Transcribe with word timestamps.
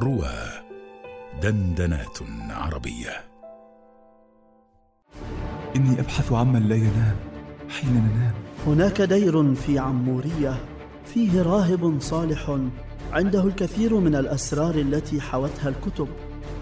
روى 0.00 0.34
دندنات 1.42 2.18
عربية. 2.50 3.24
إني 5.76 6.00
أبحث 6.00 6.32
عمن 6.32 6.68
لا 6.68 6.76
ينام 6.76 7.16
حين 7.68 7.90
ننام. 7.90 8.34
هناك 8.66 9.02
دير 9.02 9.54
في 9.54 9.78
عمورية 9.78 10.56
فيه 11.04 11.42
راهب 11.42 12.00
صالح 12.00 12.58
عنده 13.12 13.44
الكثير 13.44 13.94
من 13.94 14.14
الأسرار 14.14 14.74
التي 14.74 15.20
حوتها 15.20 15.68
الكتب 15.68 16.08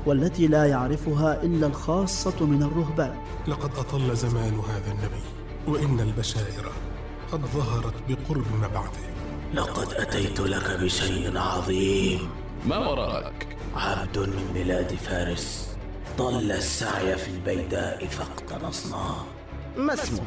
والتي 0.07 0.47
لا 0.47 0.67
يعرفها 0.67 1.43
إلا 1.43 1.67
الخاصة 1.67 2.47
من 2.47 2.63
الرهبان. 2.63 3.15
لقد 3.47 3.71
أطل 3.77 4.17
زمان 4.17 4.55
هذا 4.55 4.93
النبي 4.93 5.23
وإن 5.69 6.01
البشائر 6.01 6.73
قد 7.33 7.41
ظهرت 7.41 7.95
بقرب 8.09 8.47
مبعثه. 8.63 9.13
لقد 9.55 9.93
أتيت 9.93 10.41
لك 10.41 10.81
بشيء 10.81 11.39
عظيم. 11.39 12.42
ما 12.67 12.79
وراءك؟ 12.89 13.47
عبد 13.75 14.19
من 14.19 14.51
بلاد 14.55 14.95
فارس 14.95 15.69
طل 16.19 16.53
السعي 16.53 17.17
في 17.17 17.29
البيداء 17.29 18.07
فاقتنصناه 18.07 19.25
ما 19.77 19.95
اسمه؟ 19.95 20.23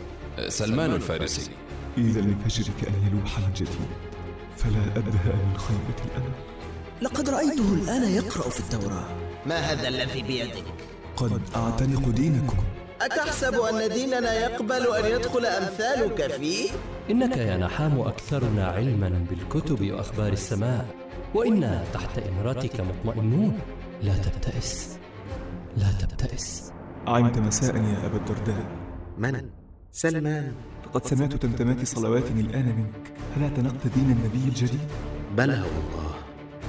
سلمان 0.47 0.93
الفارسي 0.93 1.51
إذا 1.97 2.21
للفجر 2.21 2.73
كأن 2.81 2.93
يلوح 3.07 3.39
من 3.39 3.53
جديد 3.53 3.87
فلا 4.57 4.99
أبهى 4.99 5.33
من 5.33 5.57
خيبة 5.57 6.11
الأمل 6.11 6.31
لقد 7.01 7.29
رأيته 7.29 7.73
الآن 7.73 8.03
يقرأ 8.15 8.49
في 8.49 8.59
التوراة 8.59 9.05
ما 9.45 9.55
هذا 9.55 9.87
الذي 9.87 10.21
بيدك؟ 10.21 10.63
قد 11.17 11.41
أعتنق 11.55 12.09
دينكم 12.09 12.57
أتحسب 13.01 13.59
أن 13.59 13.89
ديننا 13.89 14.33
يقبل 14.33 14.87
أن 14.95 15.05
يدخل 15.11 15.45
أمثالك 15.45 16.31
فيه؟ 16.31 16.69
إنك 17.11 17.37
يا 17.37 17.57
نحام 17.57 17.99
أكثرنا 17.99 18.67
علما 18.67 19.25
بالكتب 19.29 19.91
وأخبار 19.91 20.33
السماء 20.33 20.85
وإنا 21.35 21.83
تحت 21.93 22.19
إمرتك 22.19 22.81
مطمئنون. 22.81 23.59
لا 24.03 24.17
تبتئس 24.17 24.99
لا 25.77 25.91
تبتئس. 25.91 26.71
عمت 27.07 27.39
مساء 27.39 27.75
يا 27.75 28.05
أبا 28.05 28.17
الدرداء. 28.17 28.65
من؟ 29.17 29.49
سلمان 29.91 30.53
لقد 30.85 31.05
سمعت 31.05 31.33
تمتمات 31.33 31.85
صلوات 31.85 32.31
الآن 32.31 32.65
منك. 32.65 33.13
هل 33.37 33.43
اعتنقت 33.43 33.87
دين 33.95 34.11
النبي 34.11 34.47
الجديد؟ 34.47 34.89
بلى 35.37 35.63
والله 35.63 36.15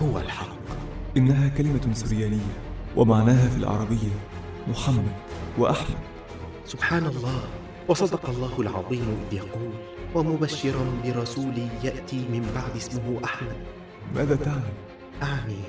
هو 0.03 0.19
الحق. 0.19 0.57
إنها 1.17 1.49
كلمة 1.49 1.93
سريانية 1.93 2.57
ومعناها 2.97 3.49
في 3.49 3.57
العربية 3.57 4.13
محمد 4.69 5.13
وأحمد. 5.59 5.99
سبحان 6.65 7.07
الله. 7.07 7.41
وصدق 7.89 8.31
الله 8.31 8.53
العظيم 8.59 9.27
إذ 9.31 9.37
يقول 9.37 9.73
ومبشرا 10.15 10.85
برسول 11.05 11.59
يأتي 11.83 12.17
من 12.17 12.53
بعد 12.55 12.77
اسمه 12.77 13.21
أحمد. 13.25 13.57
ماذا 14.15 14.37
تعلم؟ 14.37 14.63
أعني 15.23 15.61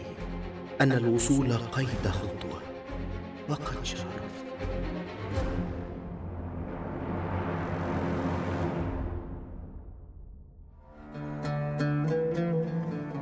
أن 0.81 0.91
الوصول 0.91 1.53
قيد 1.53 2.07
خطوة. 2.07 2.61
وقد 3.49 3.85
شرف. 3.85 4.05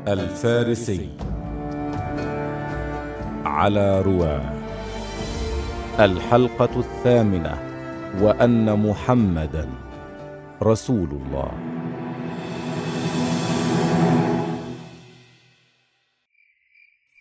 الفارسي 0.07 1.09
على 3.45 4.01
رواه. 4.01 4.53
الحلقة 5.99 6.79
الثامنة. 6.79 7.74
وأن 8.21 8.79
محمدا 8.89 9.69
رسول 10.63 11.09
الله 11.11 11.51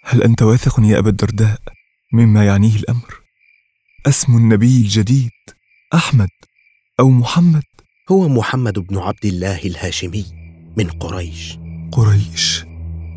هل 0.05 0.23
أنت 0.23 0.43
واثق 0.43 0.81
يا 0.81 0.99
أبا 0.99 1.11
الدرداء 1.11 1.59
مما 2.13 2.47
يعنيه 2.47 2.77
الأمر؟ 2.77 3.21
أسم 4.07 4.37
النبي 4.37 4.77
الجديد 4.81 5.31
أحمد 5.95 6.29
أو 7.01 7.11
محمد 7.11 7.63
هو 8.11 8.29
محمد 8.29 8.79
بن 8.79 8.99
عبد 8.99 9.25
الله 9.25 9.59
الهاشمي 9.59 10.25
من 10.77 10.91
قريش 10.91 11.59
قريش 11.93 12.65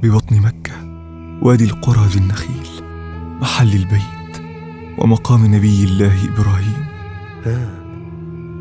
ببطن 0.03 0.35
مكة 0.41 0.88
وادي 1.44 1.63
القرى 1.63 2.07
ذي 2.07 2.19
النخيل 2.19 2.84
محل 3.41 3.73
البيت 3.73 4.41
ومقام 4.97 5.56
نبي 5.56 5.84
الله 5.84 6.25
إبراهيم 6.34 6.88
آه. 6.88 6.97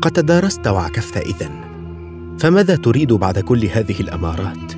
قد 0.01 0.11
تدارست 0.11 0.67
وعكفت 0.67 1.17
إذن 1.17 1.67
فماذا 2.39 2.75
تريد 2.75 3.13
بعد 3.13 3.39
كل 3.39 3.65
هذه 3.65 3.99
الأمارات؟ 3.99 4.73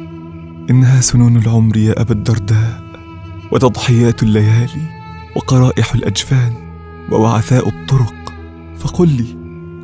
إنها 0.69 1.01
سنون 1.01 1.37
العمر 1.37 1.77
يا 1.77 2.01
أبا 2.01 2.13
الدرداء 2.13 2.83
وتضحيات 3.51 4.23
الليالي 4.23 4.81
وقرائح 5.35 5.93
الأجفان 5.93 6.53
ووعثاء 7.11 7.67
الطرق 7.67 8.33
فقل 8.77 9.07
لي 9.07 9.37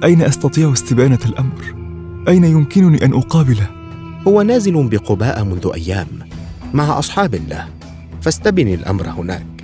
أين 0.04 0.22
أستطيع 0.22 0.74
استبانة 0.74 1.20
الأمر؟ 1.25 1.75
أين 2.28 2.44
يمكنني 2.44 3.06
أن 3.06 3.14
أقابله؟ 3.14 3.68
هو 4.28 4.42
نازل 4.42 4.88
بقباء 4.88 5.44
منذ 5.44 5.72
أيام 5.74 6.08
مع 6.74 7.00
أصحاب 7.00 7.36
الله 7.36 7.68
فاستبن 8.22 8.68
الأمر 8.68 9.09
هناك 9.09 9.55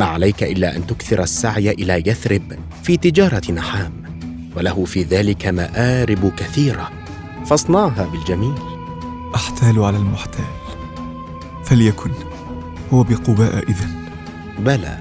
ما 0.00 0.06
عليك 0.06 0.42
إلا 0.42 0.76
أن 0.76 0.86
تكثر 0.86 1.22
السعي 1.22 1.70
إلى 1.70 2.02
يثرب 2.06 2.42
في 2.82 2.96
تجارة 2.96 3.52
نحام 3.52 3.92
وله 4.56 4.84
في 4.84 5.02
ذلك 5.02 5.46
مآرب 5.46 6.32
كثيرة. 6.36 6.90
فاصنعها 7.46 8.04
بالجميل. 8.12 8.54
أحتال 9.34 9.78
على 9.84 9.96
المحتال. 9.96 10.44
فليكن 11.64 12.10
هو 12.92 13.02
بقباء 13.02 13.64
إذن. 13.68 13.90
بلى 14.58 14.98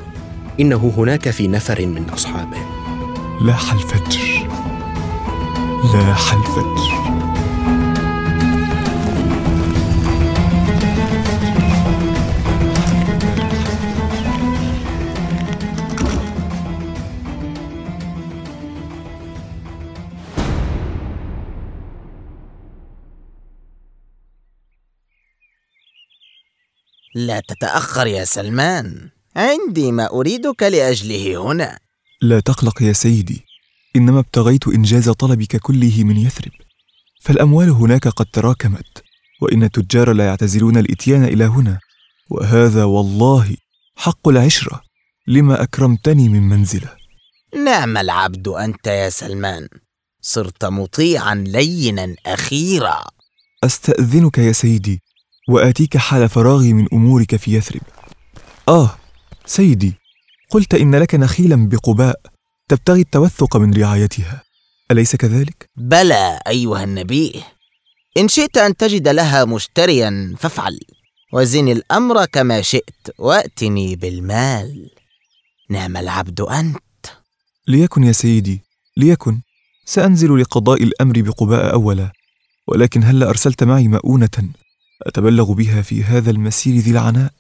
إنه 0.60 0.94
هناك 0.98 1.30
في 1.30 1.48
نفر 1.48 1.86
من 1.86 2.10
أصحابه. 2.10 2.58
لاح 3.42 3.74
الفجر. 3.74 4.48
لاح 5.94 6.34
الفجر. 6.34 6.89
لا 27.20 27.42
تتأخر 27.48 28.08
يا 28.08 28.26
سلمان. 28.26 29.10
عندي 29.36 29.92
ما 29.92 30.10
أريدك 30.14 30.64
لأجله 30.64 31.52
هنا. 31.52 31.80
لا 32.22 32.40
تقلق 32.40 32.82
يا 32.84 32.94
سيدي. 32.94 33.46
إنما 33.96 34.20
ابتغيت 34.20 34.68
إنجاز 34.68 35.10
طلبك 35.10 35.56
كله 35.56 36.04
من 36.04 36.18
يثرب. 36.18 36.52
فالأموال 37.22 37.70
هناك 37.70 38.08
قد 38.08 38.26
تراكمت 38.26 39.04
وإن 39.42 39.64
التجار 39.64 40.14
لا 40.14 40.26
يعتزلون 40.26 40.78
الإتيان 40.78 41.24
إلى 41.24 41.46
هنا. 41.46 41.80
وهذا 42.30 42.84
والله 42.84 43.56
حق 43.96 44.28
العشرة. 44.28 44.82
لما 45.28 45.64
أكرمتني 45.64 46.30
من 46.30 46.50
منزلة. 46.50 46.90
نعم 47.66 47.98
العبد 47.98 48.48
أنت 48.48 48.88
يا 48.88 49.10
سلمان. 49.10 49.68
صرت 50.22 50.66
مطيعا 50.66 51.36
لينا 51.36 52.16
أخيرا. 52.26 53.04
أستأذنك 53.64 54.38
يا 54.38 54.52
سيدي. 54.52 55.02
وآتيك 55.50 55.98
حال 55.98 56.30
فراغي 56.30 56.74
من 56.74 56.88
أمورك 56.94 57.36
في 57.36 57.54
يثرب. 57.54 57.82
آه 58.68 58.96
سيدي 59.46 59.94
قلت 60.50 60.74
إن 60.74 60.96
لك 60.96 61.16
نخيلا 61.16 61.70
بقباء 61.70 62.22
تبتغي 62.68 63.02
التوثق 63.02 63.58
من 63.58 63.74
رعايتها. 63.74 64.44
أليس 64.92 65.16
كذلك؟ 65.16 65.70
بلى 65.78 66.40
أيها 66.48 66.84
النبي. 66.84 67.44
إن 68.18 68.28
شئت 68.28 68.58
أن 68.58 68.76
تجد 68.76 69.08
لها 69.08 69.46
مشتريا 69.46 70.36
فافعل. 70.40 70.80
وزن 71.34 71.68
الأمر 71.68 72.26
كما 72.26 72.62
شئت 72.62 73.20
وأتني 73.20 73.96
بالمال. 73.96 74.90
نعم 75.70 75.98
العبد 75.98 76.42
أنت. 76.42 77.06
ليكن 77.68 78.04
يا 78.04 78.12
سيدي 78.12 78.62
ليكن. 78.98 79.42
سأنزل 79.86 80.42
لقضاء 80.42 80.84
الأمر 80.84 81.22
بقباء 81.22 81.74
أولا. 81.74 82.12
ولكن 82.68 83.04
هل 83.04 83.24
أرسلت 83.24 83.64
معي 83.64 83.88
مؤونة؟ 83.88 84.50
أتبلغ 85.08 85.54
بها 85.54 85.82
في 85.82 86.04
هذا 86.04 86.32
المسير 86.32 86.76
ذي 86.76 86.92
العناء؟ 86.92 87.32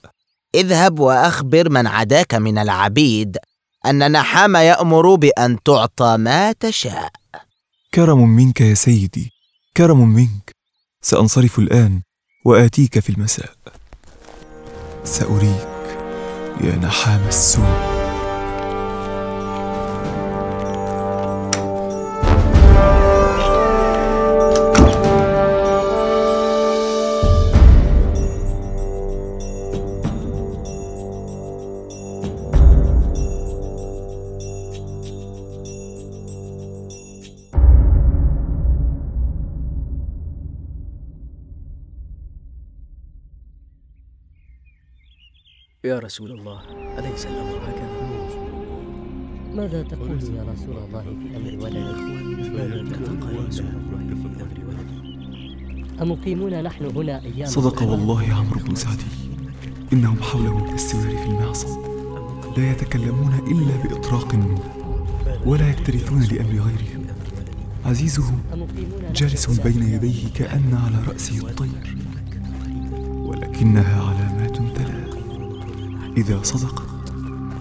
اذهب 0.56 1.00
وأخبر 1.00 1.70
من 1.70 1.88
عداك 1.88 2.36
من 2.36 2.58
العبيد 2.58 3.38
أن 3.86 4.12
نحام 4.12 4.56
يأمر 4.56 5.16
بأن 5.16 5.58
تعطى 5.66 6.18
ما 6.18 6.52
تشاء. 6.52 7.12
كرم 7.94 8.30
منك 8.30 8.62
يا 8.62 8.74
سيدي 8.74 9.32
كرم 9.78 10.10
منك. 10.10 10.56
سأنصرف 11.02 11.60
الآن 11.60 12.02
وآتيك 12.46 13.00
في 13.00 13.10
المساء. 13.10 13.54
سأريك 15.04 15.98
يا 16.62 16.76
نحام 16.76 17.28
السوء. 17.28 17.99
يا 45.90 46.00
رسول 46.00 46.32
الله 46.32 46.60
أليس 47.00 47.26
الأمر 47.26 47.58
هكذا؟ 47.68 47.90
ماذا 49.56 49.84
تقول 49.84 50.10
يا 50.10 50.46
رسول 50.54 50.78
الله 50.78 51.02
في 51.02 51.38
أمر 51.38 51.54
ولدك؟ 51.64 52.00
أمقيمون 56.02 56.64
نحن 56.64 56.86
هنا 56.86 57.24
أيام 57.24 57.50
صدق 57.50 57.82
والله 57.82 58.34
عمرو 58.34 58.60
بن 58.60 58.76
سعدي. 58.76 59.12
إنهم 59.94 60.22
حوله 60.22 60.66
كالسوار 60.70 61.18
في 61.18 61.26
المعصم. 61.26 61.84
لا 62.58 62.72
يتكلمون 62.72 63.34
إلا 63.48 63.84
بإطراق 63.84 64.34
النور 64.34 64.66
ولا 65.46 65.70
يكترثون 65.70 66.22
لأمر 66.22 66.52
غيرهم 66.52 67.06
عزيزهم 67.86 68.42
جالس 69.16 69.60
بين 69.60 69.84
يديه 69.84 70.34
كأن 70.36 70.74
على 70.74 71.12
رأسه 71.12 71.50
الطير 71.50 71.98
ولكنها 73.06 74.02
علامات 74.04 74.39
تلا 74.39 74.39
إذا 76.18 76.40
صدق 76.44 76.84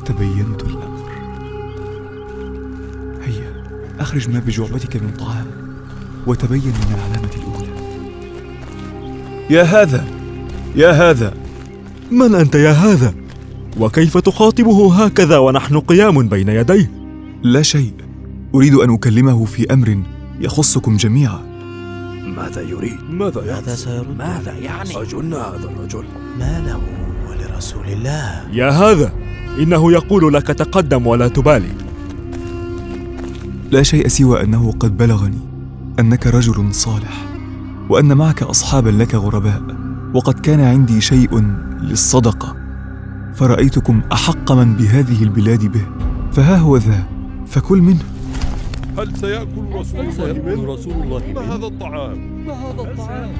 تبينت 0.04 0.62
الأمر 0.62 1.08
هيا 3.22 3.64
أخرج 4.00 4.30
ما 4.30 4.38
بجعبتك 4.38 4.96
من 4.96 5.10
طعام 5.18 5.46
وتبين 6.26 6.62
من 6.62 6.94
العلامة 6.94 7.30
الأولى 7.36 7.68
يا 9.50 9.62
هذا 9.62 10.04
يا 10.76 10.90
هذا 10.90 11.34
من 12.10 12.34
أنت 12.34 12.54
يا 12.54 12.70
هذا؟ 12.70 13.14
وكيف 13.80 14.18
تخاطبه 14.18 15.04
هكذا 15.04 15.38
ونحن 15.38 15.80
قيام 15.80 16.28
بين 16.28 16.48
يديه؟ 16.48 16.90
لا 17.42 17.62
شيء 17.62 17.92
أريد 18.54 18.74
أن 18.74 18.94
أكلمه 18.94 19.44
في 19.44 19.72
أمر 19.72 20.02
يخصكم 20.40 20.96
جميعا 20.96 21.40
ماذا 22.36 22.60
يريد؟ 22.60 22.98
ماذا 23.10 23.44
يعني؟ 23.44 23.60
ماذا 23.60 23.74
سيرد؟ 23.74 24.16
ماذا 24.18 24.52
يعني؟ 24.52 25.02
أجن 25.02 25.34
هذا 25.34 25.70
الرجل 25.70 26.04
ما 26.38 26.64
له 26.66 27.07
ولرسول 27.58 27.88
الله؟ 27.88 28.48
يا 28.52 28.70
هذا 28.70 29.12
إنه 29.58 29.92
يقول 29.92 30.34
لك 30.34 30.46
تقدم 30.46 31.06
ولا 31.06 31.28
تبالي 31.28 31.72
لا 33.70 33.82
شيء 33.82 34.08
سوى 34.08 34.42
أنه 34.42 34.72
قد 34.80 34.96
بلغني 34.96 35.38
أنك 36.00 36.26
رجل 36.26 36.74
صالح 36.74 37.26
وأن 37.88 38.16
معك 38.16 38.42
أصحابا 38.42 38.90
لك 38.90 39.14
غرباء 39.14 39.62
وقد 40.14 40.40
كان 40.40 40.60
عندي 40.60 41.00
شيء 41.00 41.44
للصدقة 41.80 42.56
فرأيتكم 43.34 44.00
أحق 44.12 44.52
من 44.52 44.76
بهذه 44.76 45.22
البلاد 45.22 45.64
به 45.64 45.86
فها 46.32 46.56
هو 46.56 46.76
ذا 46.76 47.04
فكل 47.46 47.78
منه 47.78 48.02
هل 48.98 49.16
سيأكل 49.16 49.72
رسول 49.72 50.00
الله 50.00 50.42
منه؟ 50.42 50.74
رسول 50.74 50.92
الله 50.92 51.22
ما 51.34 51.54
هذا 51.54 51.66
الطعام؟ 51.66 52.44
ما 52.46 52.54
هذا 52.54 52.82
الطعام؟ 52.82 53.30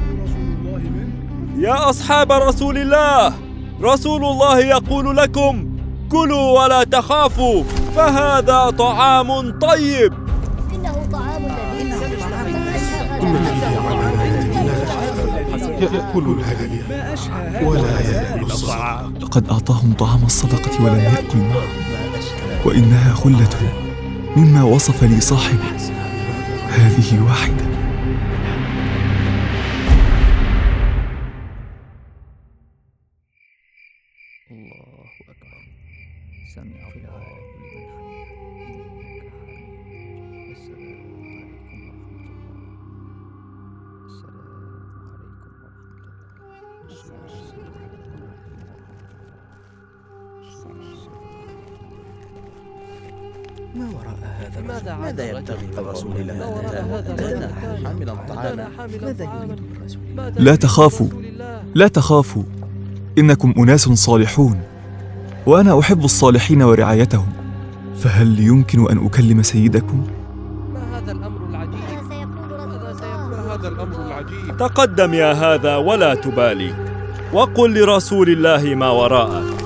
يا 1.59 1.91
أصحاب 1.91 2.33
رسول 2.33 2.79
الله 2.79 3.48
رسول 3.83 4.25
الله 4.25 4.59
يقول 4.59 5.17
لكم 5.17 5.67
كلوا 6.11 6.61
ولا 6.63 6.85
تخافوا 6.85 7.65
فهذا 7.97 8.71
طعام 8.71 9.59
طيب. 9.59 10.13
إنه 10.75 11.09
طعام 11.13 11.43
يأكل 15.81 16.37
الهدي 16.39 16.81
ولا 17.65 18.01
يأكل 18.01 18.43
الصدقة. 18.43 19.13
لقد 19.21 19.49
أعطاهم 19.51 19.95
طعام 19.99 20.23
الصدقة 20.27 20.85
ولم 20.85 20.99
يأكل 20.99 21.39
معه. 21.39 21.69
وإنها 22.65 23.15
خلة 23.15 23.49
مما 24.37 24.63
وصف 24.63 25.05
لي 25.05 25.21
صاحبي 25.21 25.59
هذه 26.69 27.25
واحدة. 27.29 27.65
ما 53.75 53.89
وراء 53.89 54.19
هذا 54.23 54.61
ماذا 54.61 54.97
ماذا؟ 54.97 55.39
يبتغي 55.39 55.67
الله؟ 56.21 56.35
ما 56.39 56.47
وراء 56.47 56.73
هذا؟ 57.19 57.55
حاملا 57.85 58.15
طعاما 58.15 58.69
ماذا. 59.03 59.25
يريد 59.25 59.61
من 59.61 59.85
رسول 59.85 60.03
الله؟ 60.11 60.23
ماذا 60.23 60.41
لا 60.41 60.55
تخافوا؟ 60.57 61.09
لا 61.75 61.89
تخافوا 61.89 62.43
إنكم 63.19 63.55
أناس 63.59 63.89
صالحون 63.89 64.61
وأنا 65.47 65.81
أحب 65.81 66.05
الصالحين 66.05 66.63
ورعايتهم 66.63 67.33
فهل 67.97 68.41
يمكن 68.41 68.91
أن 68.91 69.07
أكلم 69.07 69.43
سيدكم؟ 69.43 70.07
هذا 73.59 73.69
الأمر 73.69 74.07
العجيب. 74.07 74.57
تقدم 74.57 75.15
يا 75.15 75.33
هذا 75.33 75.77
ولا 75.77 76.15
تبالي. 76.15 76.75
وقل 77.33 77.79
لرسول 77.79 78.29
الله 78.31 78.75
ما 78.75 78.91
وراءك 78.91 79.65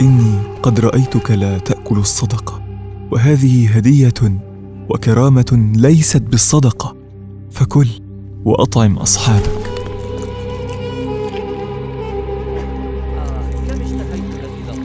إني 0.00 0.38
قد 0.62 0.80
رأيتك 0.80 1.30
لا 1.30 1.58
تأكل 1.58 1.96
الصدقة 1.96 2.62
وهذه 3.10 3.76
هدية 3.76 4.40
وكرامة 4.88 5.72
ليست 5.76 6.22
بالصدقة. 6.22 6.96
فكل 7.50 7.88
وأطعم 8.44 8.96
أصحابك. 8.96 9.68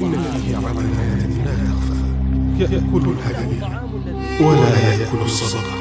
إن 0.02 0.24
فيه 0.46 0.58
علامات 0.58 0.86
لا 1.46 1.56
تخفى 1.56 2.76
يأكل 2.76 3.10
الهدي 3.10 3.56
الطعام 3.56 3.90
الذي 3.96 4.46
ولا 4.46 4.94
يأكل 4.94 5.22
الصدقة 5.26 5.74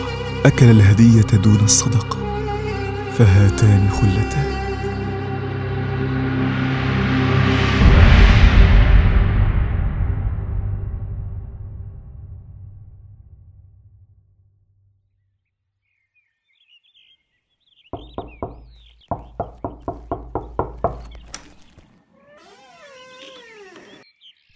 أكل 0.47 0.71
الهدية 0.71 1.39
دون 1.45 1.61
الصدقة. 1.65 2.22
فهاتان 3.23 3.91
خلتان. 3.91 4.63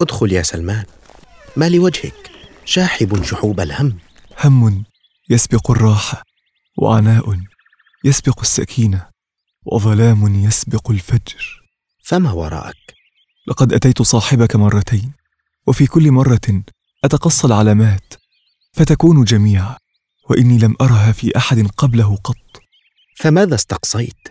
ادخل 0.01 0.31
يا 0.31 0.41
سلمان. 0.43 0.85
ما 1.55 1.69
لوجهك؟ 1.69 2.13
شاحب 2.65 3.23
شحوب 3.23 3.59
الهم. 3.59 3.97
هم 4.43 4.83
يسبق 5.29 5.71
الراحة 5.71 6.23
وعناء. 6.77 7.56
يسبق 8.07 8.39
السكينة 8.39 9.07
وظلام 9.65 10.35
يسبق 10.45 10.91
الفجر. 10.91 11.61
فما 12.03 12.31
وراءك؟ 12.31 12.95
لقد 13.47 13.73
أتيت 13.73 14.01
صاحبك 14.01 14.55
مرتين 14.55 15.13
وفي 15.67 15.87
كل 15.87 16.11
مرة 16.11 16.63
أتقصى 17.03 17.47
العلامات 17.47 18.13
فتكون 18.73 19.23
جميعا 19.23 19.77
وإني 20.29 20.57
لم 20.57 20.75
أرها 20.81 21.11
في 21.11 21.37
أحد 21.37 21.67
قبله 21.67 22.15
قط. 22.15 22.61
فماذا 23.17 23.55
استقصيت؟ 23.55 24.27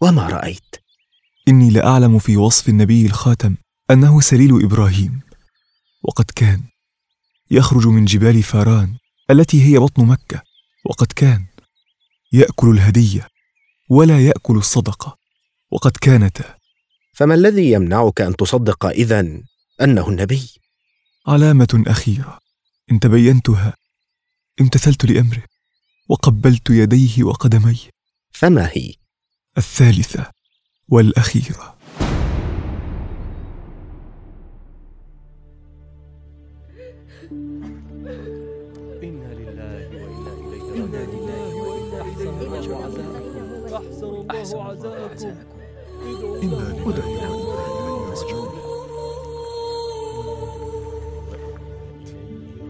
وما 0.00 0.28
رأيت؟ 0.28 0.74
إني 1.48 1.70
لأعلم 1.70 2.18
في 2.18 2.36
وصف 2.36 2.68
النبي 2.68 3.06
الخاتم 3.06 3.56
أنه 3.90 4.20
سليل 4.20 4.64
إبراهيم 4.64 5.20
وقد 6.02 6.30
كان 6.36 6.62
يخرج 7.50 7.86
من 7.86 8.04
جبال 8.04 8.42
فاران 8.42 8.96
التي 9.30 9.62
هي 9.62 9.78
بطن 9.78 10.06
مكة 10.06 10.42
وقد 10.84 11.06
كان 11.06 11.49
يأكل 12.32 12.70
الهدية 12.70 13.28
ولا 13.88 14.20
يأكل 14.20 14.56
الصدقة 14.56 15.18
وقد 15.70 15.96
كانتا 16.00 16.56
فما 17.12 17.34
الذي 17.34 17.72
يمنعك 17.72 18.20
أن 18.20 18.36
تصدق 18.36 18.86
إذن 18.86 19.44
أنه 19.80 20.08
النبي؟ 20.08 20.50
علامة 21.26 21.84
أخيرة 21.86 22.38
إن 22.92 23.00
تبينتها 23.00 23.74
امتثلت 24.60 25.04
لأمره 25.04 25.42
وقبلت 26.08 26.70
يديه 26.70 27.24
وقدميه. 27.24 27.90
فما 28.32 28.70
هي؟ 28.72 28.94
الثالثة 29.58 30.30
والأخيرة. 30.88 31.80
أحسن 43.74 44.06
الله 44.06 44.64
عزاءكم 44.64 45.34
الله 46.42 46.62
عزاءكم 48.12 48.48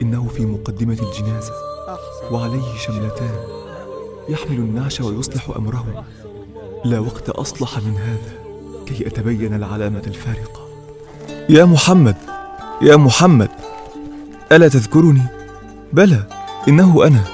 إنه 0.02 0.28
في 0.28 0.46
مقدمة 0.46 0.98
الجنازة. 1.02 1.52
وعليه 2.30 2.76
شملتان. 2.78 3.34
يحمل 4.28 4.56
النعش 4.56 5.00
ويصلح 5.00 5.50
أمره. 5.56 6.04
لا 6.84 6.98
وقت 6.98 7.30
أصلح 7.30 7.78
من 7.78 7.96
هذا 7.96 8.32
كي 8.86 9.06
أتبين 9.06 9.54
العلامة 9.54 10.02
الفارقة. 10.06 10.68
يا 11.48 11.64
محمد 11.64 12.16
يا 12.82 12.96
محمد 12.96 13.50
ألا 14.52 14.68
تذكرني؟ 14.68 15.22
بلى 15.92 16.26
إنه 16.68 17.06
أنا 17.06 17.24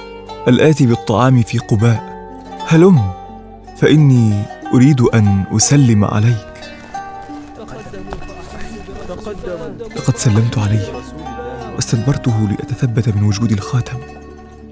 الآتي 0.47 0.85
بالطعام 0.85 1.41
في 1.41 1.57
قباء. 1.57 2.06
هلم 2.69 3.11
فإني 3.77 4.43
أريد 4.73 5.01
أن 5.01 5.43
أسلم 5.51 6.05
عليك. 6.05 6.47
لقد 9.95 10.17
سلمت 10.17 10.57
عليه 10.57 10.93
واستدبرته 11.75 12.47
لأتثبت 12.49 13.09
من 13.09 13.23
وجود 13.23 13.51
الخاتم. 13.51 13.97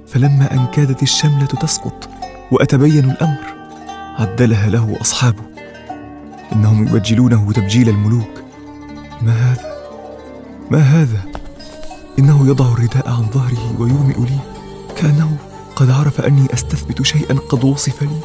فلما 0.08 0.54
أن 0.54 0.66
كادت 0.66 1.04
الشملة 1.04 1.46
تسقط 1.46 2.10
وأتبين 2.52 3.10
الأمر 3.12 3.44
عدلها 4.20 4.70
له 4.70 4.98
أصحابه. 5.02 5.44
إنهم 6.54 6.88
يبجلونه 6.88 7.52
تبجيل 7.52 7.90
الملوك. 7.90 8.44
ما 9.22 9.32
هذا؟ 9.32 9.75
ما 10.72 10.80
هذا؟ 10.80 11.20
إنه 12.20 12.48
يضع 12.48 12.66
الرداء 12.66 13.10
عن 13.10 13.25
ظهره 13.34 13.75
ويومئ 13.80 14.20
لي. 14.20 14.40
كأنه 14.96 15.38
قد 15.75 15.89
عرف 15.89 16.22
أني 16.22 16.53
أستثبت 16.53 17.01
شيئا 17.01 17.39
قد 17.50 17.63
وصف 17.63 18.01
لي. 18.01 18.20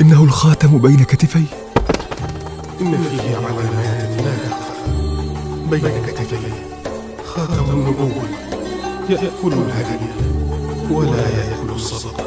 إنه 0.00 0.24
الخاتم 0.24 0.78
بين 0.78 1.04
كتفي. 1.04 1.44
إن 2.80 2.98
فيه 2.98 3.36
علامات 3.36 4.22
لا 4.24 4.36
تخفى. 4.36 4.90
بين 5.70 6.06
كتفيه 6.06 6.54
خاتم 7.26 7.70
النبوة. 7.70 8.28
يأكل 9.08 9.52
الهدي. 9.52 9.98
ولا 10.90 11.28
يأكل 11.28 11.70
الصدقة 11.70 12.24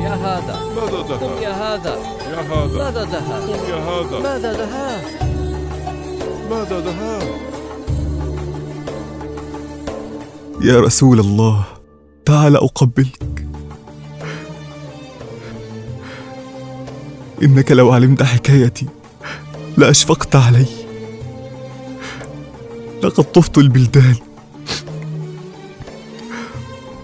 يا 0.00 0.14
هذا. 0.14 0.60
ماذا 0.76 0.98
قم 1.02 1.16
دها 1.16 1.40
يا 1.40 1.50
هذا. 1.50 1.96
يا 2.30 2.40
هذا. 2.40 2.78
ماذا 2.78 3.04
دها 3.04 3.40
قم 3.40 3.70
يا 3.70 3.76
هذا. 3.76 4.18
ماذا 4.18 4.52
دها 4.52 5.02
ماذا 6.50 6.80
دها 6.80 7.18
يا 10.60 10.80
رسول 10.80 11.20
الله 11.20 11.75
تعال 12.26 12.56
أقبلك. 12.56 13.46
إنك 17.42 17.72
لو 17.72 17.92
علمت 17.92 18.22
حكايتي 18.22 18.86
لاشفقت 19.76 20.36
علي. 20.36 20.66
لقد 23.02 23.24
طفت 23.24 23.58
البلدان. 23.58 24.16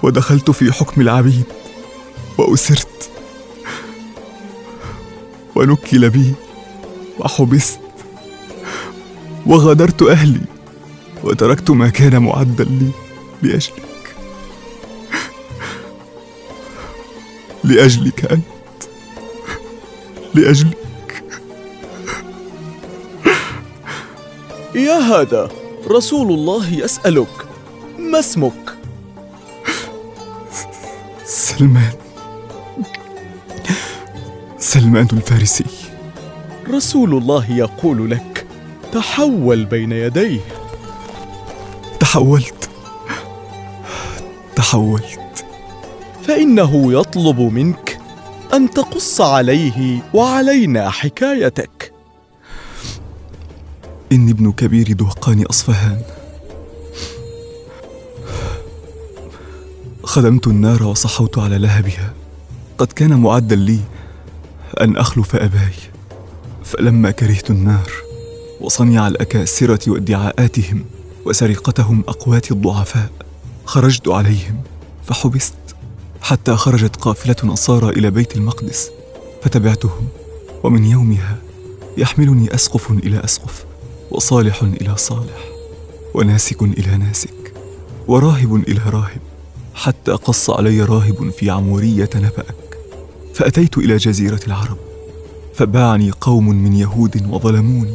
ودخلت 0.03 0.51
في 0.51 0.73
حكم 0.73 1.01
العبيد. 1.01 1.45
وأسرت. 2.39 3.11
ونكل 5.57 6.11
بي. 6.11 6.35
وحبست. 7.19 7.81
وغادرت 9.47 10.03
أهلي. 10.03 10.41
وتركت 11.25 11.71
ما 11.71 11.89
كان 11.89 12.23
معدا 12.23 12.65
لي 12.65 12.91
لاجلك 13.43 13.92
لأجلك 17.65 18.33
أنت. 18.33 18.43
لأجلك. 20.35 20.79
يا 24.75 24.99
هذا 24.99 25.51
رسول 25.89 26.33
الله 26.33 26.75
يسألك 26.75 27.47
ما 27.99 28.19
اسمك؟ 28.19 28.79
سلمان. 31.25 31.93
سلمان 34.59 35.09
الفارسي. 35.13 35.65
رسول 36.69 37.15
الله 37.15 37.53
يقول 37.53 38.11
لك 38.11 38.47
تحول 38.93 39.65
بين 39.65 39.93
يديه. 39.93 40.41
تحولت. 42.01 42.71
تحولت. 44.57 45.22
فإنه 46.23 46.93
يطلب 47.01 47.41
منك 47.41 47.99
أن 48.55 48.71
تقص 48.71 49.21
عليه 49.21 50.03
وعلينا 50.15 50.91
حكايتك. 50.91 51.93
إني 54.13 54.31
ابن 54.31 54.53
كبير 54.53 54.93
دهقان 54.93 55.43
أصفهان. 55.43 56.03
خدمت 60.05 60.47
النار 60.47 60.83
وصحوت 60.83 61.39
على 61.39 61.59
لهبها. 61.59 62.15
قد 62.79 62.87
كان 62.87 63.21
معدا 63.21 63.57
لي 63.57 63.79
أن 64.81 64.97
أخلف 64.97 65.37
أباي 65.37 65.75
فلما 66.65 67.11
كرهت 67.11 67.51
النار 67.51 67.91
وصنيع 68.61 69.09
الأكاسرة 69.09 69.91
وادعاءاتهم 69.91 70.85
وسرقتهم 71.27 72.05
أقوات 72.09 72.53
الضعفاء 72.53 73.11
خرجت 73.65 74.09
عليهم 74.09 74.61
فحبست. 75.07 75.62
حتى 76.23 76.57
خرجت 76.57 76.97
قافلة 76.97 77.37
نصارى 77.45 77.89
إلى 77.89 78.11
بيت 78.11 78.37
المقدس 78.37 78.91
فتبعتهم 79.43 80.09
ومن 80.63 80.85
يومها 80.85 81.39
يحملني 81.99 82.55
أسقف 82.55 82.91
إلى 82.91 83.25
أسقف 83.25 83.65
وصالح 84.11 84.63
إلى 84.63 84.97
صالح 84.97 85.49
وناسك 86.15 86.63
إلى 86.63 86.97
ناسك 86.97 87.55
وراهب 88.09 88.55
إلى 88.55 88.81
راهب 88.87 89.21
حتى 89.75 90.13
قص 90.13 90.51
علي 90.51 90.83
راهب 90.83 91.31
في 91.31 91.51
عمورية 91.51 92.11
نبأك 92.17 92.79
فأتيت 93.35 93.79
إلى 93.79 93.97
جزيرة 93.97 94.41
العرب 94.47 94.77
فباعني 95.55 96.11
قوم 96.11 96.49
من 96.49 96.73
يهود 96.73 97.27
وظلموني 97.31 97.95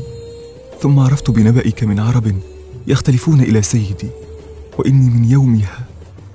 ثم 0.81 0.99
عرفت 0.99 1.31
بنبأك 1.31 1.83
من 1.83 1.99
عرب 1.99 2.39
يختلفون 2.87 3.41
إلى 3.41 3.61
سيدي 3.61 4.09
وإني 4.77 5.09
من 5.09 5.31
يومها 5.31 5.79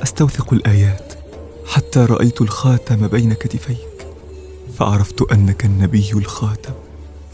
أستوثق 0.02 0.52
الآيات. 0.52 1.11
حتى 1.72 2.00
رأيت 2.00 2.40
الخاتم 2.40 3.06
بين 3.06 3.32
كتفيك 3.32 4.06
فعرفت 4.78 5.32
أنك 5.32 5.64
النبي 5.64 6.10
الخاتم. 6.14 6.72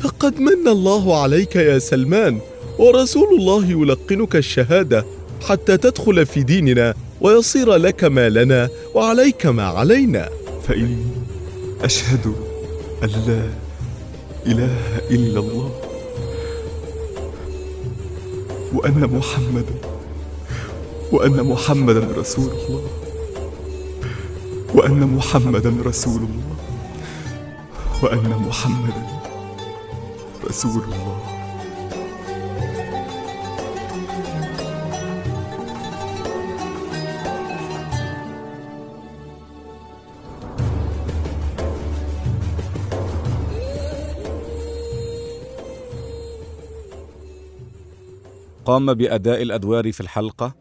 لقد 0.04 0.40
من 0.40 0.68
الله 0.68 1.22
عليك 1.22 1.56
يا 1.56 1.78
سلمان 1.78 2.40
ورسول 2.78 3.38
الله 3.38 3.66
يلقنك 3.70 4.36
الشهادة 4.36 5.04
حتى 5.42 5.76
تدخل 5.76 6.26
في 6.26 6.42
ديننا 6.42 6.94
ويصير 7.20 7.74
لك 7.74 8.04
ما 8.04 8.28
لنا 8.28 8.68
وعليك 8.94 9.46
ما 9.46 9.64
علينا. 9.64 10.28
فإني 10.68 11.06
أشهد 11.82 12.34
أن 13.02 13.08
لا 13.08 13.50
إله 14.46 14.98
إلا 15.10 15.40
الله 15.40 15.72
وأن 18.74 19.00
محمدا 19.00 19.74
وأن 21.12 21.42
محمدا 21.42 22.08
رسول 22.16 22.50
الله. 22.50 22.82
وأن 24.74 25.16
محمدا 25.16 25.74
رسول 25.84 26.22
الله. 26.22 26.56
وأن 28.02 28.30
محمدا 28.48 29.06
رسول 30.44 30.82
الله. 30.82 31.18
قام 48.64 48.94
بأداء 48.94 49.42
الأدوار 49.42 49.92
في 49.92 50.00
الحلقة 50.00 50.52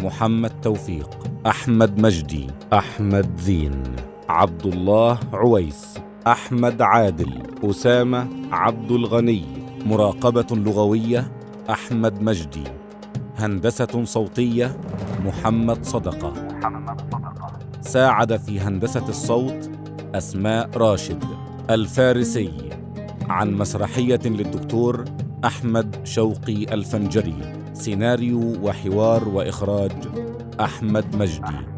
محمد 0.00 0.60
توفيق. 0.62 1.21
أحمد 1.46 1.98
مجدي 1.98 2.46
أحمد 2.72 3.40
زين 3.40 3.82
عبد 4.28 4.66
الله 4.66 5.18
عويس 5.32 5.94
أحمد 6.26 6.82
عادل 6.82 7.42
أسامة 7.64 8.28
عبد 8.52 8.90
الغني 8.92 9.44
مراقبة 9.86 10.46
لغوية 10.56 11.32
أحمد 11.70 12.22
مجدي 12.22 12.64
هندسة 13.38 14.04
صوتية 14.04 14.76
محمد 15.24 15.84
صدقة. 15.84 16.32
ساعد 17.80 18.36
في 18.36 18.60
هندسة 18.60 19.08
الصوت 19.08 19.70
أسماء 20.14 20.70
راشد. 20.76 21.24
الفارسي 21.70 22.52
عن 23.28 23.54
مسرحية 23.54 24.20
للدكتور 24.24 25.04
أحمد 25.44 25.96
شوقي 26.04 26.74
الفنجري. 26.74 27.62
سيناريو 27.72 28.56
وحوار 28.62 29.28
وإخراج 29.28 29.92
أحمد 30.62 31.16
مجدي. 31.16 31.71